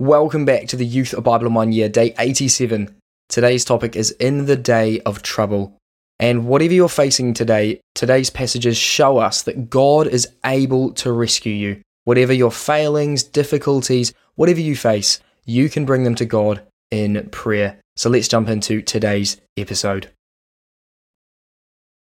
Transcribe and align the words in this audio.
Welcome 0.00 0.44
back 0.44 0.68
to 0.68 0.76
the 0.76 0.86
Youth 0.86 1.12
of 1.12 1.24
Bible 1.24 1.48
in 1.48 1.54
One 1.54 1.72
Year, 1.72 1.88
day 1.88 2.14
87. 2.20 2.94
Today's 3.28 3.64
topic 3.64 3.96
is 3.96 4.12
In 4.12 4.46
the 4.46 4.54
Day 4.54 5.00
of 5.00 5.24
Trouble. 5.24 5.76
And 6.20 6.46
whatever 6.46 6.72
you're 6.72 6.88
facing 6.88 7.34
today, 7.34 7.80
today's 7.96 8.30
passages 8.30 8.76
show 8.76 9.18
us 9.18 9.42
that 9.42 9.70
God 9.70 10.06
is 10.06 10.28
able 10.46 10.92
to 10.92 11.10
rescue 11.10 11.52
you. 11.52 11.82
Whatever 12.04 12.32
your 12.32 12.52
failings, 12.52 13.24
difficulties, 13.24 14.12
whatever 14.36 14.60
you 14.60 14.76
face, 14.76 15.18
you 15.44 15.68
can 15.68 15.84
bring 15.84 16.04
them 16.04 16.14
to 16.14 16.24
God 16.24 16.62
in 16.92 17.28
prayer. 17.30 17.80
So 17.96 18.08
let's 18.08 18.28
jump 18.28 18.48
into 18.48 18.80
today's 18.80 19.40
episode. 19.56 20.12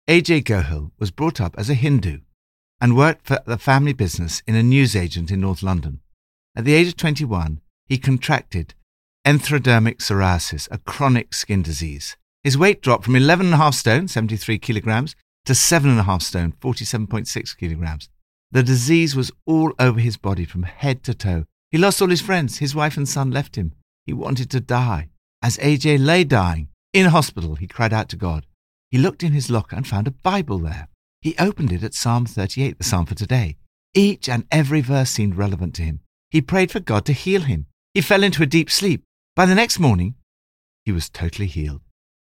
A.J. 0.07 0.43
Gohil 0.43 0.93
was 1.01 1.11
brought 1.11 1.41
up 1.41 1.57
as 1.59 1.69
a 1.69 1.75
Hindu 1.75 2.21
and 2.81 2.97
worked 2.97 3.27
for 3.27 3.41
the 3.47 3.59
family 3.59 3.95
business 3.95 4.45
in 4.47 4.55
a 4.55 4.63
newsagent 4.63 5.33
in 5.33 5.41
North 5.41 5.65
London. 5.65 5.99
At 6.55 6.65
the 6.65 6.75
age 6.75 6.87
of 6.87 6.97
21, 6.97 7.61
he 7.91 7.99
contracted 7.99 8.73
erythrodermic 9.27 9.99
psoriasis, 9.99 10.69
a 10.71 10.79
chronic 10.79 11.35
skin 11.35 11.61
disease. 11.61 12.17
His 12.45 12.57
weight 12.57 12.81
dropped 12.81 13.05
from 13.05 13.15
11.5 13.15 13.75
stone, 13.75 14.07
73 14.07 14.59
kilograms, 14.61 15.17
to 15.45 15.55
7.5 15.55 16.23
stone, 16.23 16.53
47.6 16.61 17.57
kilograms. 17.59 18.09
The 18.53 18.63
disease 18.63 19.17
was 19.17 19.33
all 19.45 19.73
over 19.81 19.99
his 19.99 20.17
body 20.17 20.45
from 20.45 20.63
head 20.63 21.03
to 21.03 21.15
toe. 21.15 21.47
He 21.73 21.79
lost 21.79 22.01
all 22.01 22.11
his 22.11 22.21
friends. 22.21 22.59
His 22.59 22.77
wife 22.77 22.97
and 22.97 23.09
son 23.09 23.33
left 23.33 23.57
him. 23.57 23.73
He 24.07 24.13
wanted 24.13 24.51
to 24.51 24.61
die. 24.61 25.09
As 25.43 25.59
AJ 25.59 26.05
lay 26.05 26.23
dying 26.23 26.69
in 26.93 27.07
hospital, 27.07 27.57
he 27.57 27.67
cried 27.67 27.93
out 27.93 28.09
to 28.11 28.17
God. 28.17 28.47
He 28.93 28.99
looked 28.99 29.25
in 29.25 29.33
his 29.33 29.51
locker 29.51 29.75
and 29.75 29.87
found 29.87 30.07
a 30.07 30.13
Bible 30.13 30.59
there. 30.59 30.87
He 31.23 31.35
opened 31.41 31.73
it 31.73 31.83
at 31.83 31.95
Psalm 31.95 32.27
38, 32.27 32.79
the 32.79 32.85
psalm 32.85 33.07
for 33.07 33.17
today. 33.17 33.57
Each 33.95 34.29
and 34.29 34.47
every 34.53 34.81
verse 34.81 35.11
seemed 35.11 35.37
relevant 35.37 35.75
to 35.75 35.83
him. 35.83 36.01
He 36.31 36.41
prayed 36.41 36.71
for 36.71 36.79
God 36.79 37.05
to 37.07 37.13
heal 37.13 37.43
him. 37.43 37.67
He 37.95 38.01
fell 38.01 38.23
into 38.23 38.43
a 38.43 38.47
deep 38.47 38.71
sleep. 38.71 39.03
By 39.35 39.47
the 39.47 39.55
next 39.55 39.79
morning, 39.79 40.15
he 40.85 40.93
was 40.93 41.09
totally 41.09 41.47
healed. 41.47 41.83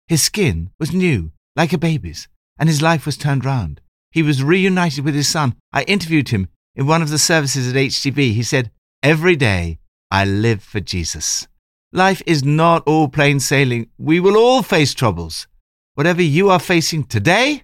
His 0.08 0.23
skin 0.23 0.72
was 0.80 0.94
new, 0.94 1.31
like 1.56 1.73
a 1.73 1.78
baby's, 1.78 2.28
and 2.58 2.67
his 2.67 2.81
life 2.81 3.06
was 3.06 3.17
turned 3.17 3.45
round. 3.45 3.81
He 4.11 4.22
was 4.22 4.44
reunited 4.44 5.06
with 5.06 5.16
his 5.16 5.28
son. 5.28 5.56
I 5.72 5.84
interviewed 5.84 6.30
him 6.30 6.47
in 6.75 6.86
one 6.86 7.02
of 7.02 7.09
the 7.09 7.17
services 7.17 7.69
at 7.69 7.75
HTB. 7.75 8.34
He 8.34 8.44
said, 8.44 8.72
Every 9.02 9.36
day 9.36 9.80
I 10.11 10.25
live 10.25 10.61
for 10.61 10.80
Jesus. 10.80 11.47
Life 11.91 12.22
is 12.25 12.44
not 12.44 12.84
all 12.86 13.08
plain 13.08 13.39
sailing. 13.39 13.89
We 13.97 14.19
will 14.19 14.38
all 14.38 14.64
face 14.64 14.94
troubles. 14.94 15.47
Whatever 15.95 16.22
you 16.22 16.50
are 16.50 16.59
facing 16.59 17.03
today, 17.03 17.64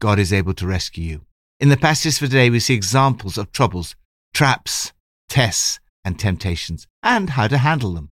God 0.00 0.18
is 0.18 0.32
able 0.32 0.54
to 0.54 0.66
rescue 0.66 1.04
you. 1.04 1.24
In 1.58 1.68
the 1.68 1.76
passage 1.76 2.18
for 2.18 2.26
today, 2.26 2.50
we 2.50 2.60
see 2.60 2.74
examples 2.74 3.38
of 3.38 3.50
troubles, 3.50 3.96
traps, 4.34 4.92
tests, 5.28 5.80
and 6.06 6.20
temptations, 6.20 6.86
and 7.02 7.30
how 7.30 7.48
to 7.48 7.58
handle 7.58 7.92
them. 7.92 8.10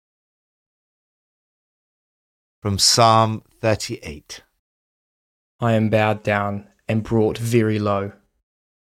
From 2.63 2.79
Psalm 2.79 3.43
38 3.61 4.43
I 5.61 5.73
am 5.75 5.91
bowed 5.91 6.23
down 6.23 6.69
and 6.89 7.03
brought 7.03 7.37
very 7.37 7.79
low. 7.79 8.13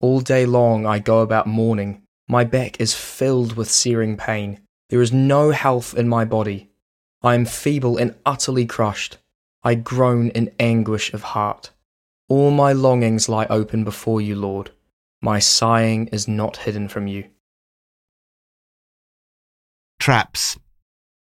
All 0.01 0.21
day 0.21 0.45
long 0.45 0.85
I 0.85 0.99
go 0.99 1.23
about 1.23 1.47
mourning. 1.47 2.03
My 2.29 2.45
back 2.45 2.79
is 2.81 2.95
filled 2.95 3.57
with 3.57 3.71
searing 3.71 4.19
pain. 4.19 4.61
There 4.91 5.01
is 5.01 5.13
no 5.13 5.53
health 5.53 5.95
in 5.97 6.07
my 6.07 6.27
body. 6.27 6.69
I 7.23 7.35
am 7.35 7.47
feeble 7.47 7.97
and 7.97 8.15
utterly 8.27 8.67
crushed. 8.67 9.17
I 9.65 9.75
groan 9.75 10.29
in 10.31 10.53
anguish 10.61 11.15
of 11.15 11.23
heart. 11.23 11.71
All 12.29 12.51
my 12.51 12.73
longings 12.75 13.29
lie 13.29 13.47
open 13.47 13.85
before 13.85 14.21
you, 14.21 14.37
Lord. 14.37 14.71
My 15.23 15.39
sighing 15.39 16.09
is 16.09 16.29
not 16.29 16.59
hidden 16.59 16.89
from 16.89 17.07
you. 17.07 17.31
Traps. 20.09 20.59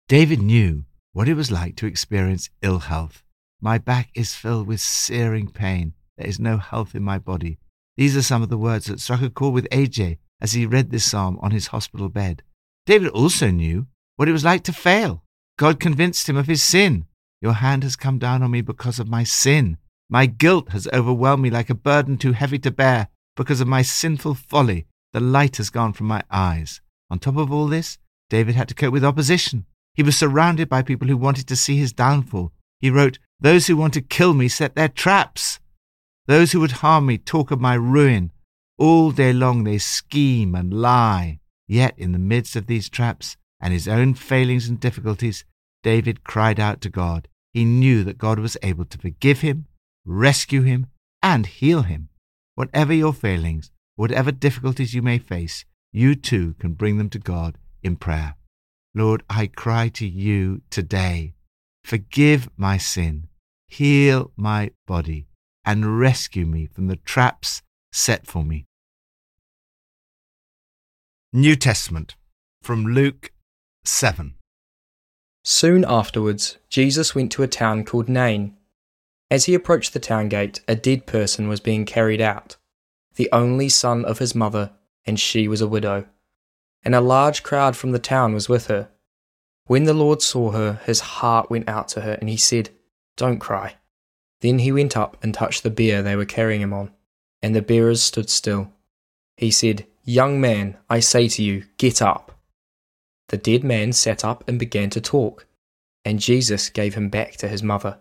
David 0.09 0.41
knew 0.41 0.83
what 1.13 1.29
it 1.29 1.35
was 1.35 1.49
like 1.49 1.77
to 1.77 1.85
experience 1.85 2.49
ill 2.61 2.79
health. 2.79 3.23
My 3.61 3.77
back 3.77 4.09
is 4.13 4.35
filled 4.35 4.67
with 4.67 4.81
searing 4.81 5.47
pain. 5.47 5.93
There 6.17 6.27
is 6.27 6.41
no 6.41 6.57
health 6.57 6.93
in 6.93 7.01
my 7.01 7.17
body. 7.17 7.57
These 7.95 8.17
are 8.17 8.21
some 8.21 8.43
of 8.43 8.49
the 8.49 8.57
words 8.57 8.87
that 8.87 8.99
struck 8.99 9.21
a 9.21 9.29
chord 9.29 9.53
with 9.53 9.69
AJ 9.69 10.17
as 10.41 10.51
he 10.51 10.65
read 10.65 10.91
this 10.91 11.09
psalm 11.09 11.39
on 11.41 11.51
his 11.51 11.67
hospital 11.67 12.09
bed. 12.09 12.43
David 12.85 13.07
also 13.11 13.49
knew 13.49 13.87
what 14.17 14.27
it 14.27 14.33
was 14.33 14.43
like 14.43 14.63
to 14.65 14.73
fail. 14.73 15.23
God 15.57 15.79
convinced 15.79 16.27
him 16.27 16.35
of 16.35 16.47
his 16.47 16.61
sin. 16.61 17.05
Your 17.41 17.53
hand 17.53 17.83
has 17.83 17.95
come 17.95 18.19
down 18.19 18.43
on 18.43 18.51
me 18.51 18.59
because 18.59 18.99
of 18.99 19.07
my 19.07 19.23
sin. 19.23 19.77
My 20.09 20.25
guilt 20.25 20.71
has 20.71 20.85
overwhelmed 20.91 21.43
me 21.43 21.49
like 21.49 21.69
a 21.69 21.75
burden 21.75 22.17
too 22.17 22.33
heavy 22.33 22.59
to 22.59 22.71
bear 22.71 23.07
because 23.37 23.61
of 23.61 23.69
my 23.69 23.83
sinful 23.83 24.33
folly. 24.33 24.85
The 25.13 25.21
light 25.21 25.55
has 25.55 25.69
gone 25.69 25.93
from 25.93 26.07
my 26.07 26.23
eyes. 26.29 26.81
On 27.09 27.19
top 27.19 27.37
of 27.37 27.53
all 27.53 27.67
this, 27.67 27.99
David 28.29 28.55
had 28.55 28.67
to 28.69 28.75
cope 28.75 28.93
with 28.93 29.05
opposition. 29.05 29.65
He 29.93 30.03
was 30.03 30.17
surrounded 30.17 30.67
by 30.67 30.81
people 30.81 31.07
who 31.07 31.17
wanted 31.17 31.47
to 31.47 31.55
see 31.55 31.77
his 31.77 31.93
downfall. 31.93 32.51
He 32.79 32.89
wrote, 32.89 33.19
Those 33.39 33.67
who 33.67 33.77
want 33.77 33.93
to 33.93 34.01
kill 34.01 34.33
me 34.33 34.47
set 34.47 34.75
their 34.75 34.89
traps. 34.89 35.59
Those 36.27 36.51
who 36.51 36.59
would 36.59 36.83
harm 36.83 37.05
me 37.05 37.17
talk 37.17 37.51
of 37.51 37.61
my 37.61 37.75
ruin. 37.75 38.31
All 38.77 39.11
day 39.11 39.31
long 39.31 39.63
they 39.63 39.77
scheme 39.77 40.55
and 40.55 40.73
lie. 40.73 41.39
Yet 41.67 41.97
in 41.97 42.11
the 42.11 42.19
midst 42.19 42.55
of 42.55 42.67
these 42.67 42.89
traps 42.89 43.37
and 43.61 43.71
his 43.71 43.87
own 43.87 44.15
failings 44.15 44.67
and 44.67 44.79
difficulties, 44.79 45.45
David 45.83 46.23
cried 46.23 46.59
out 46.59 46.81
to 46.81 46.89
God. 46.89 47.27
He 47.53 47.63
knew 47.63 48.03
that 48.03 48.17
God 48.17 48.39
was 48.39 48.57
able 48.63 48.85
to 48.85 48.97
forgive 48.97 49.41
him, 49.41 49.67
rescue 50.03 50.63
him, 50.63 50.87
and 51.23 51.45
heal 51.45 51.83
him. 51.83 52.09
Whatever 52.55 52.93
your 52.93 53.13
failings, 53.13 53.71
whatever 53.95 54.31
difficulties 54.31 54.93
you 54.93 55.01
may 55.01 55.19
face, 55.19 55.63
you 55.93 56.15
too 56.15 56.55
can 56.59 56.73
bring 56.73 56.97
them 56.97 57.09
to 57.11 57.19
God 57.19 57.57
in 57.85 57.95
prayer. 57.95 58.35
Lord, 58.93 59.23
I 59.29 59.47
cry 59.47 59.89
to 59.89 60.07
you 60.07 60.61
today. 60.69 61.35
Forgive 61.83 62.49
my 62.57 62.77
sin, 62.77 63.27
heal 63.67 64.31
my 64.35 64.71
body, 64.87 65.27
and 65.63 65.99
rescue 65.99 66.45
me 66.45 66.65
from 66.65 66.87
the 66.87 66.95
traps 66.95 67.61
set 67.91 68.25
for 68.25 68.43
me. 68.43 68.65
New 71.31 71.55
Testament 71.55 72.15
from 72.63 72.85
Luke 72.87 73.31
7. 73.83 74.35
Soon 75.43 75.85
afterwards, 75.87 76.57
Jesus 76.69 77.13
went 77.13 77.31
to 77.33 77.43
a 77.43 77.47
town 77.47 77.83
called 77.83 78.09
Nain. 78.09 78.55
As 79.29 79.45
he 79.45 79.53
approached 79.53 79.93
the 79.93 79.99
town 79.99 80.29
gate, 80.29 80.61
a 80.67 80.75
dead 80.75 81.05
person 81.05 81.47
was 81.47 81.59
being 81.59 81.85
carried 81.85 82.21
out, 82.21 82.55
the 83.15 83.29
only 83.31 83.69
son 83.69 84.05
of 84.05 84.19
his 84.19 84.33
mother, 84.33 84.71
and 85.05 85.19
she 85.19 85.47
was 85.47 85.61
a 85.61 85.67
widow. 85.67 86.07
And 86.85 86.95
a 86.95 87.01
large 87.01 87.43
crowd 87.43 87.75
from 87.75 87.91
the 87.91 87.99
town 87.99 88.33
was 88.33 88.47
with 88.47 88.67
her. 88.67 88.89
When 89.65 89.85
the 89.85 89.93
Lord 89.93 90.21
saw 90.21 90.51
her, 90.51 90.79
his 90.85 90.99
heart 90.99 91.49
went 91.49 91.67
out 91.67 91.87
to 91.89 92.01
her, 92.01 92.13
and 92.13 92.29
he 92.29 92.37
said, 92.37 92.69
Don't 93.17 93.39
cry. 93.39 93.75
Then 94.41 94.59
he 94.59 94.71
went 94.71 94.95
up 94.95 95.17
and 95.23 95.33
touched 95.33 95.63
the 95.63 95.71
bier 95.71 96.03
they 96.03 96.15
were 96.15 96.25
carrying 96.25 96.61
him 96.61 96.71
on, 96.71 96.91
and 97.41 97.55
the 97.55 97.63
bearers 97.63 98.03
stood 98.03 98.29
still. 98.29 98.71
He 99.37 99.49
said, 99.49 99.87
Young 100.03 100.39
man, 100.39 100.77
I 100.87 100.99
say 100.99 101.27
to 101.29 101.41
you, 101.41 101.63
get 101.77 101.99
up. 101.99 102.39
The 103.29 103.37
dead 103.37 103.63
man 103.63 103.91
sat 103.91 104.23
up 104.23 104.47
and 104.47 104.59
began 104.59 104.91
to 104.91 105.01
talk, 105.01 105.47
and 106.03 106.19
Jesus 106.19 106.69
gave 106.69 106.93
him 106.93 107.09
back 107.09 107.37
to 107.37 107.47
his 107.47 107.63
mother. 107.63 107.97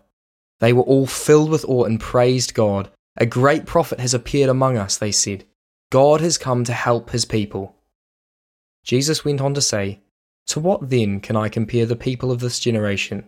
They 0.59 0.71
were 0.71 0.83
all 0.83 1.07
filled 1.07 1.49
with 1.49 1.65
awe 1.65 1.85
and 1.85 1.99
praised 1.99 2.53
God. 2.53 2.91
A 3.17 3.25
great 3.25 3.65
prophet 3.65 3.99
has 3.99 4.13
appeared 4.13 4.49
among 4.49 4.77
us, 4.77 4.97
they 4.97 5.11
said. 5.11 5.45
God 5.91 6.21
has 6.21 6.37
come 6.37 6.63
to 6.65 6.73
help 6.73 7.09
his 7.09 7.25
people. 7.25 7.75
Jesus 8.85 9.25
went 9.25 9.41
on 9.41 9.53
to 9.55 9.61
say, 9.61 9.99
To 10.47 10.59
what 10.59 10.89
then 10.89 11.19
can 11.19 11.35
I 11.35 11.49
compare 11.49 11.87
the 11.87 11.95
people 11.95 12.31
of 12.31 12.39
this 12.39 12.59
generation? 12.59 13.25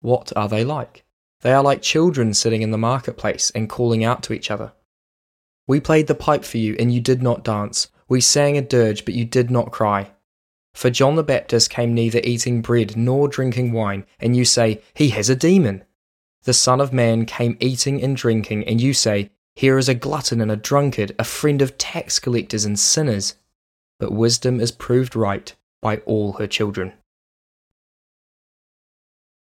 What 0.00 0.32
are 0.36 0.48
they 0.48 0.64
like? 0.64 1.04
They 1.40 1.52
are 1.52 1.62
like 1.62 1.80
children 1.80 2.34
sitting 2.34 2.60
in 2.60 2.72
the 2.72 2.78
marketplace 2.78 3.50
and 3.54 3.70
calling 3.70 4.02
out 4.04 4.22
to 4.24 4.32
each 4.32 4.50
other. 4.50 4.72
We 5.68 5.80
played 5.80 6.08
the 6.08 6.14
pipe 6.14 6.44
for 6.44 6.58
you, 6.58 6.76
and 6.78 6.92
you 6.92 7.00
did 7.00 7.22
not 7.22 7.44
dance. 7.44 7.88
We 8.08 8.20
sang 8.20 8.58
a 8.58 8.62
dirge, 8.62 9.04
but 9.04 9.14
you 9.14 9.24
did 9.24 9.50
not 9.50 9.72
cry. 9.72 10.10
For 10.74 10.90
John 10.90 11.14
the 11.14 11.22
Baptist 11.22 11.70
came 11.70 11.94
neither 11.94 12.20
eating 12.22 12.60
bread 12.60 12.96
nor 12.96 13.28
drinking 13.28 13.72
wine, 13.72 14.04
and 14.18 14.36
you 14.36 14.44
say, 14.44 14.82
He 14.92 15.10
has 15.10 15.30
a 15.30 15.36
demon. 15.36 15.84
The 16.42 16.52
Son 16.52 16.80
of 16.80 16.92
Man 16.92 17.26
came 17.26 17.56
eating 17.60 18.02
and 18.02 18.16
drinking, 18.16 18.64
and 18.64 18.80
you 18.80 18.92
say, 18.92 19.30
Here 19.54 19.78
is 19.78 19.88
a 19.88 19.94
glutton 19.94 20.40
and 20.40 20.50
a 20.50 20.56
drunkard, 20.56 21.14
a 21.18 21.24
friend 21.24 21.62
of 21.62 21.78
tax 21.78 22.18
collectors 22.18 22.64
and 22.64 22.78
sinners. 22.78 23.36
But 23.98 24.12
wisdom 24.12 24.60
is 24.60 24.72
proved 24.72 25.16
right 25.16 25.54
by 25.82 25.98
all 25.98 26.34
her 26.34 26.46
children. 26.46 26.92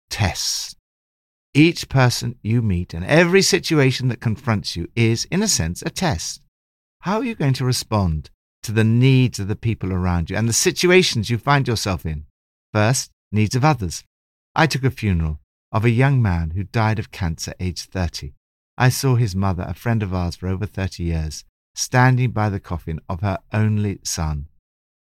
Tests. 0.09 0.75
Each 1.53 1.87
person 1.87 2.39
you 2.41 2.61
meet 2.61 2.93
and 2.93 3.05
every 3.05 3.41
situation 3.41 4.07
that 4.07 4.19
confronts 4.19 4.75
you 4.75 4.89
is, 4.95 5.25
in 5.25 5.43
a 5.43 5.47
sense, 5.47 5.81
a 5.83 5.89
test. 5.89 6.41
How 7.01 7.17
are 7.17 7.23
you 7.23 7.35
going 7.35 7.53
to 7.53 7.65
respond 7.65 8.31
to 8.63 8.71
the 8.71 8.83
needs 8.83 9.39
of 9.39 9.47
the 9.47 9.55
people 9.55 9.93
around 9.93 10.29
you 10.29 10.37
and 10.37 10.49
the 10.49 10.53
situations 10.53 11.29
you 11.29 11.37
find 11.37 11.67
yourself 11.67 12.05
in. 12.05 12.25
First, 12.71 13.11
needs 13.31 13.55
of 13.55 13.63
others. 13.63 14.03
I 14.55 14.67
took 14.67 14.83
a 14.83 14.91
funeral 14.91 15.39
of 15.71 15.85
a 15.85 15.89
young 15.89 16.21
man 16.21 16.51
who 16.51 16.63
died 16.63 16.97
of 16.97 17.11
cancer 17.11 17.53
aged 17.59 17.91
30. 17.91 18.33
I 18.77 18.89
saw 18.89 19.15
his 19.15 19.35
mother, 19.35 19.65
a 19.67 19.73
friend 19.73 20.01
of 20.01 20.13
ours 20.13 20.35
for 20.35 20.47
over 20.47 20.65
30 20.65 21.03
years, 21.03 21.43
standing 21.75 22.31
by 22.31 22.49
the 22.49 22.59
coffin 22.59 22.99
of 23.09 23.21
her 23.21 23.39
only 23.51 23.99
son. 24.03 24.47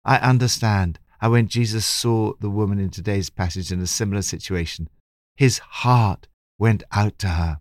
I 0.03 0.17
understand 0.17 1.00
how 1.19 1.31
when 1.31 1.47
Jesus 1.47 1.85
saw 1.85 2.33
the 2.39 2.50
woman 2.50 2.79
in 2.79 2.89
today's 2.89 3.29
passage 3.29 3.71
in 3.71 3.79
a 3.79 3.88
similar 3.88 4.21
situation, 4.21 4.89
his 5.35 5.59
heart 5.59 6.27
went 6.57 6.83
out 6.91 7.17
to 7.19 7.29
her. 7.29 7.59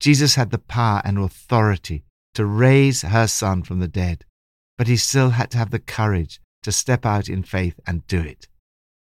Jesus 0.00 0.34
had 0.34 0.50
the 0.50 0.58
power 0.58 1.02
and 1.04 1.18
authority 1.18 2.04
to 2.34 2.46
raise 2.46 3.02
her 3.02 3.26
son 3.26 3.62
from 3.62 3.80
the 3.80 3.88
dead, 3.88 4.24
but 4.78 4.86
he 4.86 4.96
still 4.96 5.30
had 5.30 5.50
to 5.50 5.58
have 5.58 5.70
the 5.70 5.78
courage 5.78 6.40
to 6.62 6.72
step 6.72 7.04
out 7.04 7.28
in 7.28 7.42
faith 7.42 7.78
and 7.86 8.06
do 8.06 8.20
it. 8.20 8.48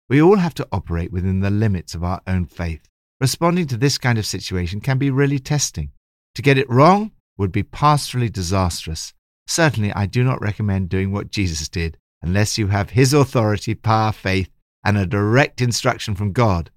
We 0.09 0.21
all 0.21 0.37
have 0.37 0.53
to 0.55 0.67
operate 0.71 1.11
within 1.11 1.41
the 1.41 1.49
limits 1.49 1.93
of 1.93 2.03
our 2.03 2.21
own 2.25 2.45
faith. 2.45 2.87
Responding 3.19 3.67
to 3.67 3.77
this 3.77 3.97
kind 3.97 4.17
of 4.17 4.25
situation 4.25 4.79
can 4.79 4.97
be 4.97 5.09
really 5.09 5.39
testing. 5.39 5.91
To 6.35 6.41
get 6.41 6.57
it 6.57 6.69
wrong 6.69 7.11
would 7.37 7.51
be 7.51 7.63
pastorally 7.63 8.31
disastrous. 8.31 9.13
Certainly, 9.47 9.93
I 9.93 10.05
do 10.05 10.23
not 10.23 10.41
recommend 10.41 10.89
doing 10.89 11.11
what 11.11 11.31
Jesus 11.31 11.69
did 11.69 11.97
unless 12.21 12.57
you 12.57 12.67
have 12.67 12.91
his 12.91 13.13
authority, 13.13 13.73
power, 13.75 14.11
faith, 14.11 14.49
and 14.83 14.97
a 14.97 15.05
direct 15.05 15.61
instruction 15.61 16.15
from 16.15 16.33
God. 16.33 16.69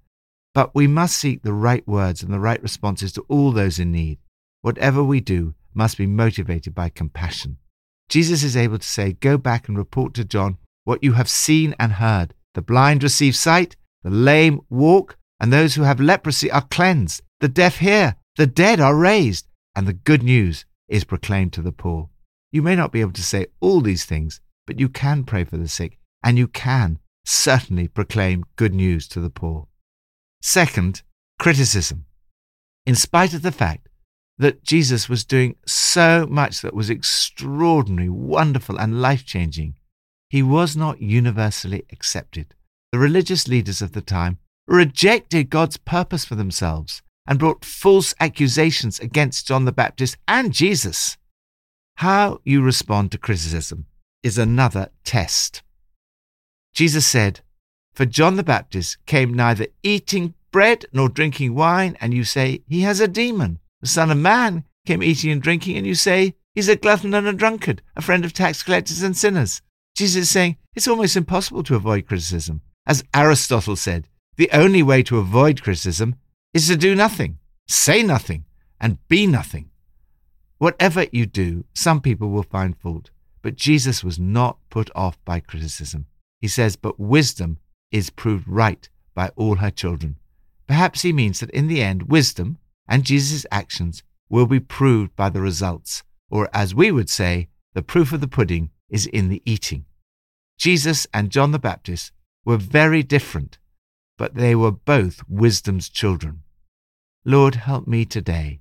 But 0.53 0.75
we 0.75 0.87
must 0.87 1.17
seek 1.17 1.41
the 1.41 1.53
right 1.53 1.85
words 1.87 2.23
and 2.23 2.33
the 2.33 2.39
right 2.39 2.61
responses 2.61 3.11
to 3.13 3.25
all 3.27 3.51
those 3.51 3.79
in 3.79 3.91
need. 3.91 4.19
Whatever 4.61 5.03
we 5.03 5.19
do 5.21 5.55
must 5.73 5.97
be 5.97 6.05
motivated 6.05 6.75
by 6.75 6.89
compassion. 6.89 7.57
Jesus 8.09 8.43
is 8.43 8.57
able 8.57 8.77
to 8.77 8.87
say, 8.87 9.13
Go 9.13 9.37
back 9.37 9.67
and 9.67 9.77
report 9.77 10.13
to 10.15 10.25
John 10.25 10.57
what 10.83 11.03
you 11.03 11.13
have 11.13 11.29
seen 11.29 11.73
and 11.79 11.93
heard. 11.93 12.33
The 12.53 12.61
blind 12.61 13.03
receive 13.03 13.35
sight, 13.35 13.75
the 14.03 14.09
lame 14.09 14.61
walk, 14.69 15.17
and 15.39 15.51
those 15.51 15.75
who 15.75 15.83
have 15.83 15.99
leprosy 15.99 16.51
are 16.51 16.67
cleansed. 16.69 17.21
The 17.39 17.47
deaf 17.47 17.77
hear, 17.77 18.17
the 18.35 18.47
dead 18.47 18.79
are 18.79 18.95
raised, 18.95 19.47
and 19.75 19.87
the 19.87 19.93
good 19.93 20.23
news 20.23 20.65
is 20.87 21.05
proclaimed 21.05 21.53
to 21.53 21.61
the 21.61 21.71
poor. 21.71 22.09
You 22.51 22.61
may 22.61 22.75
not 22.75 22.91
be 22.91 23.01
able 23.01 23.13
to 23.13 23.23
say 23.23 23.47
all 23.59 23.81
these 23.81 24.05
things, 24.05 24.41
but 24.67 24.79
you 24.79 24.89
can 24.89 25.23
pray 25.23 25.43
for 25.43 25.57
the 25.57 25.67
sick, 25.67 25.97
and 26.23 26.37
you 26.37 26.47
can 26.47 26.99
certainly 27.25 27.87
proclaim 27.87 28.45
good 28.55 28.73
news 28.73 29.07
to 29.09 29.19
the 29.19 29.29
poor. 29.29 29.67
Second, 30.41 31.03
criticism. 31.39 32.05
In 32.85 32.95
spite 32.95 33.33
of 33.33 33.41
the 33.41 33.51
fact 33.51 33.87
that 34.37 34.63
Jesus 34.63 35.07
was 35.07 35.23
doing 35.23 35.55
so 35.65 36.25
much 36.29 36.61
that 36.61 36.73
was 36.73 36.89
extraordinary, 36.89 38.09
wonderful, 38.09 38.79
and 38.79 39.01
life 39.01 39.25
changing, 39.25 39.75
he 40.29 40.41
was 40.41 40.75
not 40.75 41.01
universally 41.01 41.85
accepted. 41.91 42.55
The 42.91 42.99
religious 42.99 43.47
leaders 43.47 43.81
of 43.81 43.91
the 43.91 44.01
time 44.01 44.39
rejected 44.67 45.49
God's 45.49 45.77
purpose 45.77 46.25
for 46.25 46.35
themselves 46.35 47.01
and 47.27 47.37
brought 47.37 47.63
false 47.63 48.13
accusations 48.19 48.99
against 48.99 49.47
John 49.47 49.65
the 49.65 49.71
Baptist 49.71 50.17
and 50.27 50.51
Jesus. 50.51 51.17
How 52.01 52.39
you 52.43 52.63
respond 52.63 53.11
to 53.11 53.19
criticism 53.19 53.85
is 54.23 54.39
another 54.39 54.89
test. 55.03 55.61
Jesus 56.73 57.05
said, 57.05 57.41
For 57.93 58.07
John 58.07 58.37
the 58.37 58.43
Baptist 58.43 58.97
came 59.05 59.35
neither 59.35 59.67
eating 59.83 60.33
bread 60.51 60.87
nor 60.91 61.09
drinking 61.09 61.53
wine, 61.53 61.95
and 62.01 62.11
you 62.11 62.23
say, 62.23 62.63
He 62.67 62.81
has 62.81 62.99
a 62.99 63.07
demon. 63.07 63.59
The 63.81 63.87
Son 63.87 64.09
of 64.09 64.17
Man 64.17 64.63
came 64.87 65.03
eating 65.03 65.29
and 65.29 65.43
drinking, 65.43 65.77
and 65.77 65.85
you 65.85 65.93
say, 65.93 66.33
He's 66.55 66.69
a 66.69 66.75
glutton 66.75 67.13
and 67.13 67.27
a 67.27 67.33
drunkard, 67.33 67.83
a 67.95 68.01
friend 68.01 68.25
of 68.25 68.33
tax 68.33 68.63
collectors 68.63 69.03
and 69.03 69.15
sinners. 69.15 69.61
Jesus 69.95 70.23
is 70.23 70.31
saying, 70.31 70.57
It's 70.73 70.87
almost 70.87 71.15
impossible 71.15 71.61
to 71.65 71.75
avoid 71.75 72.07
criticism. 72.07 72.61
As 72.87 73.03
Aristotle 73.13 73.75
said, 73.75 74.07
the 74.37 74.49
only 74.53 74.81
way 74.81 75.03
to 75.03 75.19
avoid 75.19 75.61
criticism 75.61 76.15
is 76.51 76.67
to 76.67 76.75
do 76.75 76.95
nothing, 76.95 77.37
say 77.67 78.01
nothing, 78.01 78.45
and 78.79 78.97
be 79.07 79.27
nothing. 79.27 79.70
Whatever 80.61 81.07
you 81.11 81.25
do, 81.25 81.65
some 81.73 82.01
people 82.01 82.29
will 82.29 82.43
find 82.43 82.77
fault. 82.77 83.09
But 83.41 83.55
Jesus 83.55 84.03
was 84.03 84.19
not 84.19 84.59
put 84.69 84.91
off 84.93 85.17
by 85.25 85.39
criticism. 85.39 86.05
He 86.39 86.47
says, 86.47 86.75
But 86.75 86.99
wisdom 86.99 87.57
is 87.91 88.11
proved 88.11 88.47
right 88.47 88.87
by 89.15 89.29
all 89.29 89.55
her 89.55 89.71
children. 89.71 90.17
Perhaps 90.67 91.01
he 91.01 91.11
means 91.11 91.39
that 91.39 91.49
in 91.49 91.65
the 91.65 91.81
end, 91.81 92.11
wisdom 92.11 92.59
and 92.87 93.03
Jesus' 93.03 93.47
actions 93.49 94.03
will 94.29 94.45
be 94.45 94.59
proved 94.59 95.15
by 95.15 95.29
the 95.29 95.41
results, 95.41 96.03
or 96.29 96.47
as 96.53 96.75
we 96.75 96.91
would 96.91 97.09
say, 97.09 97.47
the 97.73 97.81
proof 97.81 98.13
of 98.13 98.21
the 98.21 98.27
pudding 98.27 98.69
is 98.87 99.07
in 99.07 99.29
the 99.29 99.41
eating. 99.47 99.85
Jesus 100.59 101.07
and 101.11 101.31
John 101.31 101.53
the 101.53 101.57
Baptist 101.57 102.11
were 102.45 102.57
very 102.57 103.01
different, 103.01 103.57
but 104.15 104.35
they 104.35 104.53
were 104.53 104.71
both 104.71 105.23
wisdom's 105.27 105.89
children. 105.89 106.43
Lord, 107.25 107.55
help 107.55 107.87
me 107.87 108.05
today, 108.05 108.60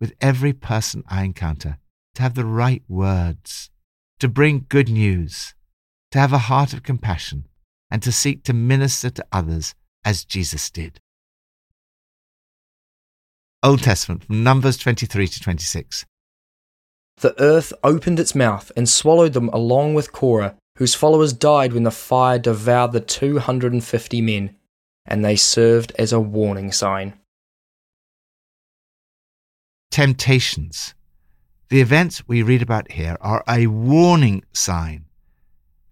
with 0.00 0.14
every 0.20 0.52
person 0.52 1.04
I 1.08 1.24
encounter, 1.24 1.78
to 2.14 2.22
have 2.22 2.34
the 2.34 2.46
right 2.46 2.82
words 2.88 3.70
to 4.18 4.28
bring 4.28 4.66
good 4.68 4.88
news, 4.88 5.54
to 6.10 6.18
have 6.18 6.32
a 6.32 6.38
heart 6.38 6.72
of 6.72 6.82
compassion, 6.82 7.46
and 7.90 8.02
to 8.02 8.12
seek 8.12 8.44
to 8.44 8.52
minister 8.52 9.10
to 9.10 9.26
others 9.32 9.74
as 10.04 10.24
Jesus 10.24 10.70
did. 10.70 11.00
Old 13.62 13.82
Testament 13.82 14.24
from 14.24 14.42
Numbers 14.42 14.76
23 14.78 15.26
to 15.26 15.40
26. 15.40 16.06
The 17.18 17.38
earth 17.40 17.74
opened 17.84 18.18
its 18.18 18.34
mouth 18.34 18.72
and 18.76 18.88
swallowed 18.88 19.34
them 19.34 19.50
along 19.50 19.92
with 19.92 20.12
Korah, 20.12 20.56
whose 20.78 20.94
followers 20.94 21.34
died 21.34 21.74
when 21.74 21.82
the 21.82 21.90
fire 21.90 22.38
devoured 22.38 22.92
the 22.92 23.00
250 23.00 24.20
men, 24.22 24.56
and 25.04 25.22
they 25.22 25.36
served 25.36 25.92
as 25.98 26.12
a 26.12 26.20
warning 26.20 26.72
sign. 26.72 27.19
Temptations. 29.90 30.94
The 31.68 31.80
events 31.80 32.22
we 32.28 32.44
read 32.44 32.62
about 32.62 32.92
here 32.92 33.16
are 33.20 33.42
a 33.48 33.66
warning 33.66 34.44
sign. 34.52 35.06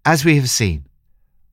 As 0.05 0.23
we 0.23 0.37
have 0.37 0.49
seen, 0.49 0.85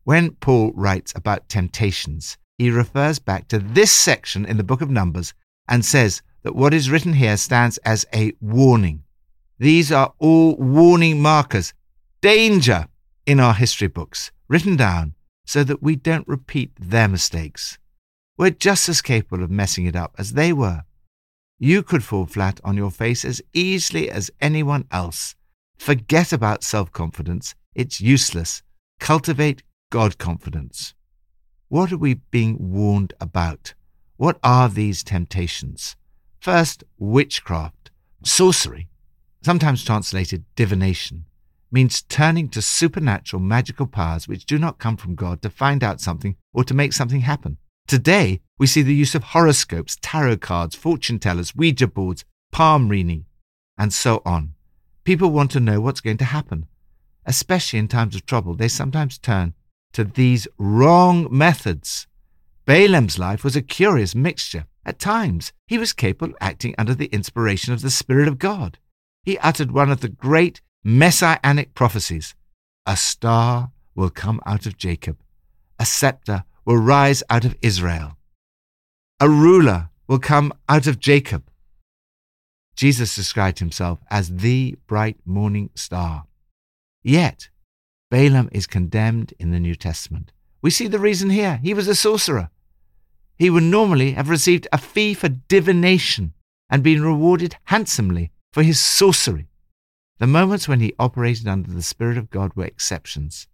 when 0.04 0.30
Paul 0.30 0.70
writes 0.76 1.12
about 1.16 1.48
temptations, 1.48 2.38
he 2.56 2.70
refers 2.70 3.18
back 3.18 3.48
to 3.48 3.58
this 3.58 3.90
section 3.90 4.46
in 4.46 4.58
the 4.58 4.64
book 4.64 4.80
of 4.80 4.88
Numbers 4.88 5.34
and 5.66 5.84
says 5.84 6.22
that 6.44 6.54
what 6.54 6.72
is 6.72 6.88
written 6.88 7.14
here 7.14 7.36
stands 7.36 7.78
as 7.78 8.06
a 8.14 8.32
warning. 8.40 9.02
These 9.58 9.90
are 9.90 10.14
all 10.20 10.54
warning 10.54 11.20
markers, 11.20 11.74
danger 12.20 12.86
in 13.26 13.40
our 13.40 13.54
history 13.54 13.88
books, 13.88 14.30
written 14.46 14.76
down 14.76 15.16
so 15.46 15.64
that 15.64 15.82
we 15.82 15.96
don't 15.96 16.28
repeat 16.28 16.70
their 16.78 17.08
mistakes. 17.08 17.76
We're 18.38 18.50
just 18.50 18.88
as 18.88 19.02
capable 19.02 19.42
of 19.42 19.50
messing 19.50 19.86
it 19.86 19.96
up 19.96 20.14
as 20.16 20.34
they 20.34 20.52
were. 20.52 20.84
You 21.58 21.82
could 21.82 22.04
fall 22.04 22.26
flat 22.26 22.60
on 22.64 22.76
your 22.76 22.90
face 22.90 23.24
as 23.24 23.40
easily 23.54 24.10
as 24.10 24.30
anyone 24.42 24.84
else. 24.90 25.34
Forget 25.78 26.32
about 26.32 26.62
self 26.62 26.92
confidence, 26.92 27.54
it's 27.74 28.00
useless. 28.00 28.62
Cultivate 29.00 29.62
God 29.90 30.18
confidence. 30.18 30.94
What 31.68 31.92
are 31.92 31.98
we 31.98 32.14
being 32.14 32.56
warned 32.60 33.14
about? 33.20 33.74
What 34.16 34.38
are 34.42 34.68
these 34.68 35.02
temptations? 35.02 35.96
First, 36.40 36.84
witchcraft, 36.98 37.90
sorcery, 38.22 38.88
sometimes 39.42 39.84
translated 39.84 40.44
divination, 40.56 41.24
means 41.70 42.02
turning 42.02 42.48
to 42.50 42.62
supernatural 42.62 43.40
magical 43.40 43.86
powers 43.86 44.28
which 44.28 44.46
do 44.46 44.58
not 44.58 44.78
come 44.78 44.96
from 44.96 45.14
God 45.14 45.42
to 45.42 45.50
find 45.50 45.82
out 45.82 46.00
something 46.00 46.36
or 46.52 46.64
to 46.64 46.74
make 46.74 46.92
something 46.92 47.22
happen. 47.22 47.56
Today, 47.86 48.40
we 48.58 48.66
see 48.66 48.82
the 48.82 48.94
use 48.94 49.14
of 49.14 49.22
horoscopes, 49.22 49.96
tarot 50.02 50.38
cards, 50.38 50.74
fortune 50.74 51.20
tellers, 51.20 51.54
Ouija 51.54 51.86
boards, 51.86 52.24
palm 52.50 52.88
reading, 52.88 53.26
and 53.78 53.92
so 53.92 54.22
on. 54.24 54.54
People 55.04 55.30
want 55.30 55.52
to 55.52 55.60
know 55.60 55.80
what's 55.80 56.00
going 56.00 56.16
to 56.16 56.24
happen. 56.24 56.66
Especially 57.24 57.78
in 57.78 57.86
times 57.86 58.16
of 58.16 58.26
trouble, 58.26 58.54
they 58.54 58.66
sometimes 58.66 59.18
turn 59.18 59.54
to 59.92 60.02
these 60.02 60.48
wrong 60.58 61.28
methods. 61.30 62.08
Balaam's 62.64 63.20
life 63.20 63.44
was 63.44 63.54
a 63.54 63.62
curious 63.62 64.16
mixture. 64.16 64.66
At 64.84 64.98
times, 64.98 65.52
he 65.68 65.78
was 65.78 65.92
capable 65.92 66.32
of 66.32 66.38
acting 66.40 66.74
under 66.76 66.94
the 66.94 67.06
inspiration 67.06 67.72
of 67.72 67.82
the 67.82 67.90
Spirit 67.90 68.26
of 68.26 68.40
God. 68.40 68.78
He 69.22 69.38
uttered 69.38 69.70
one 69.70 69.90
of 69.92 70.00
the 70.00 70.08
great 70.08 70.60
messianic 70.82 71.74
prophecies 71.74 72.34
A 72.84 72.96
star 72.96 73.70
will 73.94 74.10
come 74.10 74.40
out 74.44 74.66
of 74.66 74.76
Jacob, 74.76 75.18
a 75.78 75.86
scepter 75.86 76.44
will 76.66 76.76
rise 76.76 77.22
out 77.30 77.44
of 77.44 77.56
Israel. 77.62 78.18
A 79.20 79.28
ruler 79.30 79.88
will 80.08 80.18
come 80.18 80.52
out 80.68 80.86
of 80.86 80.98
Jacob. 80.98 81.44
Jesus 82.74 83.14
described 83.14 83.60
himself 83.60 84.00
as 84.10 84.28
the 84.28 84.76
bright 84.86 85.16
morning 85.24 85.70
star. 85.74 86.26
Yet, 87.02 87.48
Balaam 88.10 88.50
is 88.52 88.66
condemned 88.66 89.32
in 89.38 89.52
the 89.52 89.60
New 89.60 89.74
Testament. 89.74 90.32
We 90.60 90.70
see 90.70 90.88
the 90.88 90.98
reason 90.98 91.30
here. 91.30 91.58
He 91.62 91.72
was 91.72 91.88
a 91.88 91.94
sorcerer. 91.94 92.50
He 93.38 93.48
would 93.48 93.62
normally 93.62 94.12
have 94.12 94.28
received 94.28 94.66
a 94.72 94.78
fee 94.78 95.14
for 95.14 95.28
divination 95.28 96.34
and 96.68 96.82
been 96.82 97.02
rewarded 97.02 97.56
handsomely 97.64 98.32
for 98.52 98.62
his 98.62 98.80
sorcery. 98.80 99.48
The 100.18 100.26
moments 100.26 100.66
when 100.66 100.80
he 100.80 100.94
operated 100.98 101.46
under 101.46 101.70
the 101.70 101.82
Spirit 101.82 102.18
of 102.18 102.30
God 102.30 102.52
were 102.54 102.64
exceptions. 102.64 103.46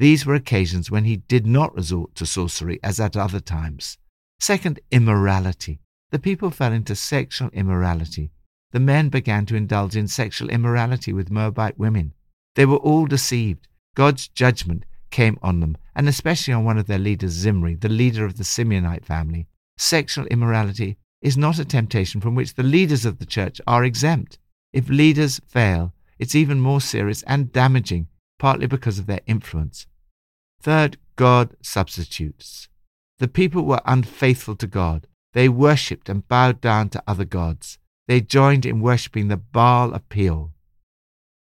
These 0.00 0.24
were 0.24 0.34
occasions 0.34 0.90
when 0.90 1.04
he 1.04 1.18
did 1.18 1.46
not 1.46 1.74
resort 1.74 2.14
to 2.14 2.24
sorcery 2.24 2.80
as 2.82 2.98
at 2.98 3.18
other 3.18 3.38
times. 3.38 3.98
Second, 4.40 4.80
immorality. 4.90 5.82
The 6.10 6.18
people 6.18 6.50
fell 6.50 6.72
into 6.72 6.96
sexual 6.96 7.50
immorality. 7.50 8.30
The 8.72 8.80
men 8.80 9.10
began 9.10 9.44
to 9.44 9.56
indulge 9.56 9.96
in 9.96 10.08
sexual 10.08 10.48
immorality 10.48 11.12
with 11.12 11.30
Moabite 11.30 11.78
women. 11.78 12.14
They 12.54 12.64
were 12.64 12.78
all 12.78 13.04
deceived. 13.04 13.68
God's 13.94 14.26
judgment 14.26 14.86
came 15.10 15.38
on 15.42 15.60
them, 15.60 15.76
and 15.94 16.08
especially 16.08 16.54
on 16.54 16.64
one 16.64 16.78
of 16.78 16.86
their 16.86 16.98
leaders, 16.98 17.32
Zimri, 17.32 17.74
the 17.74 17.90
leader 17.90 18.24
of 18.24 18.38
the 18.38 18.44
Simeonite 18.44 19.04
family, 19.04 19.48
sexual 19.76 20.24
immorality 20.28 20.96
is 21.20 21.36
not 21.36 21.58
a 21.58 21.64
temptation 21.66 22.22
from 22.22 22.34
which 22.34 22.54
the 22.54 22.62
leaders 22.62 23.04
of 23.04 23.18
the 23.18 23.26
church 23.26 23.60
are 23.66 23.84
exempt. 23.84 24.38
If 24.72 24.88
leaders 24.88 25.42
fail, 25.46 25.92
it's 26.18 26.34
even 26.34 26.58
more 26.58 26.80
serious 26.80 27.22
and 27.24 27.52
damaging, 27.52 28.06
partly 28.38 28.66
because 28.66 28.98
of 28.98 29.04
their 29.04 29.20
influence. 29.26 29.86
Third, 30.60 30.98
God 31.16 31.56
substitutes. 31.62 32.68
The 33.18 33.28
people 33.28 33.64
were 33.64 33.80
unfaithful 33.84 34.56
to 34.56 34.66
God. 34.66 35.06
They 35.32 35.48
worshipped 35.48 36.08
and 36.08 36.26
bowed 36.26 36.60
down 36.60 36.88
to 36.90 37.02
other 37.06 37.24
gods. 37.24 37.78
They 38.08 38.20
joined 38.20 38.66
in 38.66 38.80
worshipping 38.80 39.28
the 39.28 39.36
Baal 39.36 39.94
of. 39.94 40.52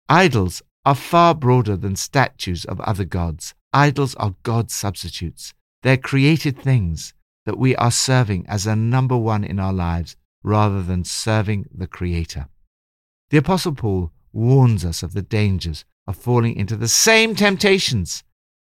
Idols 0.08 0.62
are 0.86 0.96
far 0.96 1.34
broader 1.34 1.76
than 1.76 1.96
statues 1.96 2.66
of 2.66 2.80
other 2.82 3.06
gods. 3.06 3.54
Idols 3.74 4.16
are 4.16 4.36
God's 4.44 4.74
substitutes. 4.74 5.54
They're 5.82 5.98
created 5.98 6.58
things 6.58 7.14
that 7.46 7.58
we 7.58 7.76
are 7.76 7.92
serving 7.92 8.46
as 8.48 8.66
a 8.66 8.76
number 8.76 9.18
one 9.18 9.44
in 9.44 9.60
our 9.60 9.74
lives 9.74 10.16
rather 10.44 10.82
than 10.82 11.04
serving 11.04 11.68
the 11.74 11.88
Creator. 11.88 12.48
The 13.30 13.38
Apostle 13.38 13.74
Paul 13.74 14.12
warns 14.32 14.86
us 14.86 15.04
of 15.04 15.14
the 15.14 15.22
dangers 15.22 15.86
of 16.08 16.16
falling 16.16 16.56
into 16.56 16.76
the 16.76 16.88
same 16.88 17.36
temptations, 17.36 18.24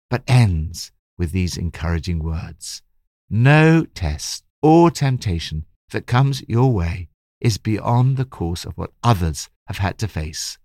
but 0.10 0.24
ends 0.28 0.92
with 1.18 1.32
these 1.32 1.58
encouraging 1.58 2.24
words 2.24 2.82
No 3.30 3.86
test 3.86 4.44
or 4.62 4.92
temptation 4.92 5.66
that 5.92 6.08
comes 6.08 6.44
your 6.48 6.72
way 6.72 7.10
is 7.40 7.58
beyond 7.58 8.18
the 8.18 8.26
course 8.26 8.66
of 8.66 8.78
what 8.78 8.92
others 9.04 9.50
have 9.68 9.78
had 9.78 9.98
to 10.00 10.08
face. 10.08 10.58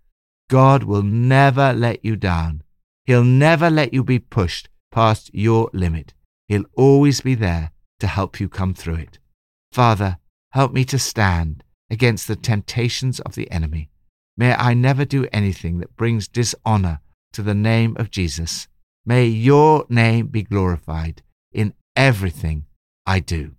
God 0.48 0.82
will 0.82 1.02
never 1.02 1.72
let 1.72 2.04
you 2.04 2.16
down. 2.16 2.62
He'll 3.04 3.24
never 3.24 3.70
let 3.70 3.92
you 3.92 4.02
be 4.02 4.18
pushed 4.18 4.68
past 4.90 5.30
your 5.34 5.70
limit. 5.72 6.14
He'll 6.48 6.64
always 6.74 7.20
be 7.20 7.34
there 7.34 7.72
to 8.00 8.06
help 8.06 8.40
you 8.40 8.48
come 8.48 8.74
through 8.74 8.96
it. 8.96 9.18
Father, 9.72 10.18
help 10.52 10.72
me 10.72 10.84
to 10.86 10.98
stand 10.98 11.64
against 11.90 12.28
the 12.28 12.36
temptations 12.36 13.20
of 13.20 13.34
the 13.34 13.50
enemy. 13.50 13.90
May 14.36 14.54
I 14.54 14.74
never 14.74 15.04
do 15.04 15.26
anything 15.32 15.78
that 15.78 15.96
brings 15.96 16.28
dishonor 16.28 17.00
to 17.32 17.42
the 17.42 17.54
name 17.54 17.96
of 17.98 18.10
Jesus. 18.10 18.68
May 19.06 19.26
your 19.26 19.84
name 19.90 20.28
be 20.28 20.42
glorified 20.42 21.22
in 21.52 21.74
everything 21.94 22.64
I 23.04 23.20
do. 23.20 23.52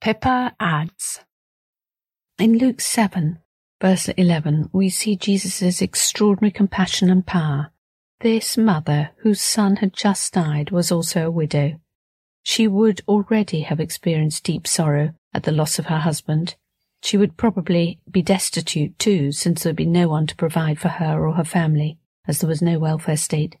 Pippa 0.00 0.56
adds 0.58 1.20
In 2.36 2.58
Luke 2.58 2.80
7, 2.80 3.38
verse 3.80 4.08
11, 4.08 4.70
we 4.72 4.88
see 4.88 5.14
Jesus' 5.14 5.80
extraordinary 5.80 6.50
compassion 6.50 7.10
and 7.10 7.24
power. 7.24 7.70
This 8.18 8.56
mother, 8.56 9.10
whose 9.18 9.40
son 9.40 9.76
had 9.76 9.92
just 9.92 10.32
died, 10.32 10.72
was 10.72 10.90
also 10.90 11.26
a 11.26 11.30
widow. 11.30 11.78
She 12.42 12.66
would 12.66 13.02
already 13.06 13.60
have 13.60 13.78
experienced 13.78 14.42
deep 14.42 14.66
sorrow 14.66 15.12
at 15.32 15.44
the 15.44 15.52
loss 15.52 15.78
of 15.78 15.86
her 15.86 16.00
husband. 16.00 16.56
She 17.02 17.16
would 17.16 17.36
probably 17.36 18.00
be 18.10 18.20
destitute 18.20 18.98
too, 18.98 19.30
since 19.30 19.62
there 19.62 19.70
would 19.70 19.76
be 19.76 19.86
no 19.86 20.08
one 20.08 20.26
to 20.26 20.34
provide 20.34 20.80
for 20.80 20.88
her 20.88 21.24
or 21.24 21.34
her 21.34 21.44
family, 21.44 21.99
as 22.30 22.38
there 22.38 22.48
was 22.48 22.62
no 22.62 22.78
welfare 22.78 23.16
state. 23.16 23.56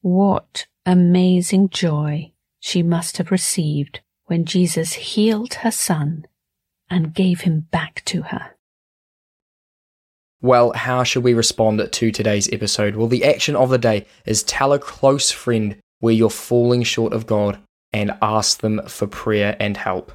What 0.00 0.66
amazing 0.86 1.68
joy 1.68 2.32
she 2.58 2.82
must 2.82 3.18
have 3.18 3.30
received 3.30 4.00
when 4.24 4.44
Jesus 4.44 4.94
healed 4.94 5.54
her 5.54 5.70
son 5.70 6.26
and 6.88 7.14
gave 7.14 7.42
him 7.42 7.68
back 7.70 8.02
to 8.06 8.22
her. 8.22 8.56
Well, 10.40 10.72
how 10.72 11.02
should 11.02 11.22
we 11.22 11.34
respond 11.34 11.86
to 11.92 12.10
today's 12.10 12.50
episode? 12.52 12.96
Well, 12.96 13.08
the 13.08 13.24
action 13.24 13.56
of 13.56 13.68
the 13.68 13.78
day 13.78 14.06
is 14.24 14.42
tell 14.42 14.72
a 14.72 14.78
close 14.78 15.30
friend 15.30 15.76
where 16.00 16.14
you're 16.14 16.30
falling 16.30 16.82
short 16.82 17.12
of 17.12 17.26
God 17.26 17.58
and 17.92 18.16
ask 18.22 18.60
them 18.60 18.80
for 18.88 19.06
prayer 19.06 19.56
and 19.60 19.76
help. 19.76 20.12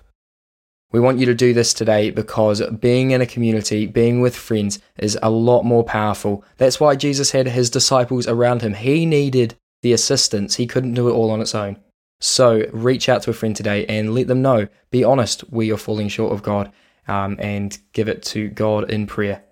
We 0.92 1.00
want 1.00 1.20
you 1.20 1.26
to 1.26 1.34
do 1.34 1.54
this 1.54 1.74
today 1.74 2.12
because 2.12 2.62
being 2.80 3.12
in 3.12 3.22
a 3.22 3.26
community, 3.26 3.86
being 3.88 4.20
with 4.20 4.36
friends, 4.36 4.80
is 4.98 5.18
a 5.22 5.30
lot 5.30 5.64
more 5.64 5.84
powerful. 5.84 6.44
That's 6.58 6.80
why 6.80 6.96
Jesus 6.96 7.32
had 7.32 7.48
his 7.48 7.70
disciples 7.70 8.28
around 8.28 8.62
him. 8.62 8.74
He 8.74 9.06
needed 9.06 9.56
the 9.82 9.94
assistance, 9.94 10.56
he 10.56 10.68
couldn't 10.68 10.94
do 10.94 11.08
it 11.08 11.14
all 11.14 11.32
on 11.32 11.42
its 11.42 11.56
own. 11.56 11.78
So 12.20 12.66
reach 12.72 13.10
out 13.10 13.24
to 13.24 13.32
a 13.32 13.34
friend 13.34 13.56
today 13.56 13.86
and 13.88 14.14
let 14.14 14.28
them 14.28 14.44
know. 14.44 14.68
Be 14.92 15.04
honest 15.04 15.42
where 15.50 15.66
you're 15.66 15.78
falling 15.78 16.08
short 16.08 16.34
of 16.34 16.44
God 16.44 16.72
um, 17.08 17.36
and 17.40 17.78
give 17.94 18.08
it 18.08 18.22
to 18.24 18.50
God 18.50 18.92
in 18.92 19.08
prayer. 19.08 19.44